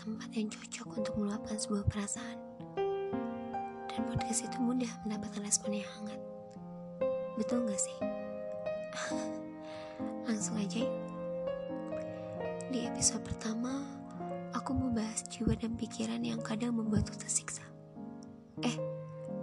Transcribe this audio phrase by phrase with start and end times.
[0.00, 2.38] tempat yang cocok untuk meluapkan sebuah perasaan.
[3.86, 6.20] Dan podcast itu mudah mendapatkan respon yang hangat.
[7.36, 7.98] Betul gak sih?
[10.28, 10.82] Langsung aja.
[12.74, 13.86] Di episode pertama,
[14.56, 17.62] aku mau bahas jiwa dan pikiran yang kadang membuatku tersiksa.
[18.66, 18.76] Eh,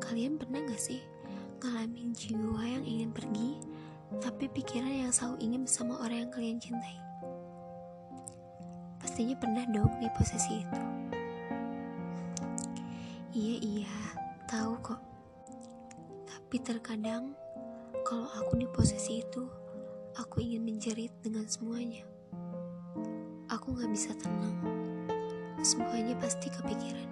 [0.04, 1.00] kalian pernah gak sih
[1.64, 3.60] ngalamin jiwa yang ingin pergi,
[4.20, 7.07] tapi pikiran yang selalu ingin bersama orang yang kalian cintai?
[8.98, 10.82] Pastinya pernah dong di posisi itu.
[13.38, 13.98] Iya, iya,
[14.50, 15.02] tahu kok.
[16.26, 17.38] Tapi terkadang,
[18.02, 19.46] kalau aku di posisi itu,
[20.18, 22.02] aku ingin menjerit dengan semuanya.
[23.52, 24.58] Aku gak bisa tenang.
[25.62, 27.10] Semuanya pasti kepikiran.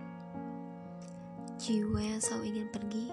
[1.62, 3.06] Jiwa yang selalu ingin pergi,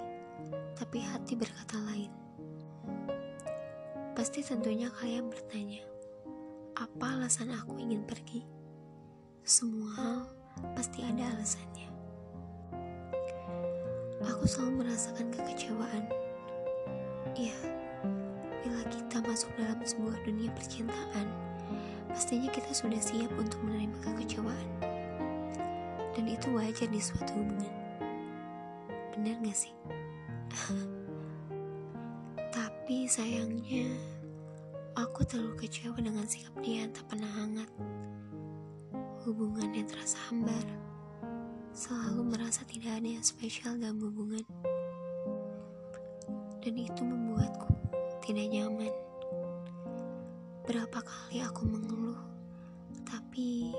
[0.78, 2.12] tapi hati berkata lain.
[4.12, 5.82] Pasti tentunya kalian bertanya,
[6.76, 8.61] apa alasan aku ingin pergi?
[9.42, 10.18] Semua hal
[10.78, 11.90] pasti ada alasannya.
[14.22, 16.06] Aku selalu merasakan kekecewaan.
[17.34, 17.58] Ya,
[18.62, 21.26] bila kita masuk dalam sebuah dunia percintaan,
[22.06, 24.68] pastinya kita sudah siap untuk menerima kekecewaan.
[26.14, 27.74] Dan itu wajar di suatu hubungan.
[29.18, 29.74] Benar gak sih?
[32.54, 33.90] Tapi sayangnya,
[34.94, 37.66] aku terlalu kecewa dengan sikap dia tak pernah hangat.
[39.22, 40.66] Hubungan yang terasa hambar,
[41.70, 44.42] selalu merasa tidak ada yang spesial dalam hubungan.
[46.58, 47.70] Dan itu membuatku
[48.26, 48.90] tidak nyaman.
[50.66, 52.18] Berapa kali aku mengeluh,
[53.06, 53.70] tapi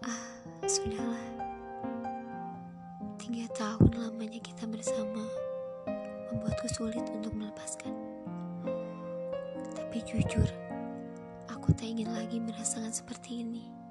[0.00, 1.28] ah, sudahlah.
[3.20, 5.28] Tiga tahun lamanya kita bersama
[6.32, 7.92] membuatku sulit untuk melepaskan.
[9.76, 10.48] Tapi jujur,
[11.52, 13.82] aku tak ingin lagi merasakan seperti ini.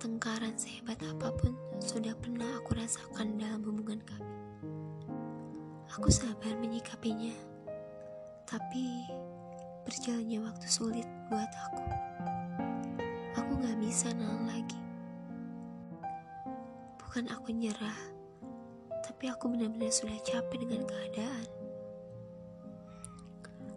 [0.00, 4.32] Pertengkaran sehebat apa pun sudah pernah aku rasakan dalam hubungan kami.
[5.92, 7.36] Aku sabar menyikapinya,
[8.48, 9.04] tapi
[9.84, 11.84] berjalannya waktu sulit buat aku.
[13.44, 14.80] Aku gak bisa nahan lagi.
[16.96, 18.00] Bukan aku nyerah,
[19.04, 21.48] tapi aku benar-benar sudah capek dengan keadaan.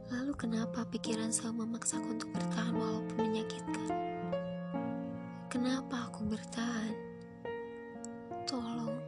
[0.07, 4.12] Lalu kenapa pikiran selalu memaksaku untuk bertahan walaupun menyakitkan?
[5.63, 6.91] Kenapa aku bertahan?
[8.43, 8.99] Tolong,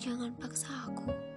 [0.00, 1.27] jangan paksa aku.